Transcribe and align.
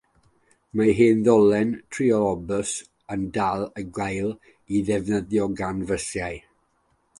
Mae'r 0.79 0.93
hen 0.99 1.19
ddolen 1.27 1.73
trolibws 1.97 2.71
yn 3.17 3.29
dal 3.37 3.67
i 3.83 3.85
gael 3.99 4.33
ei 4.33 4.83
defnyddio 4.91 5.49
gan 5.63 5.87
fysiau. 5.93 6.45